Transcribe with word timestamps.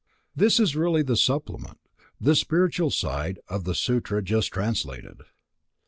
This 0.35 0.59
is 0.59 0.75
really 0.75 1.03
the 1.03 1.15
supplement, 1.15 1.77
the 2.19 2.33
spiritual 2.35 2.89
side, 2.89 3.37
of 3.47 3.65
the 3.65 3.75
Sutra 3.75 4.23
just 4.23 4.49
translated. 4.51 5.21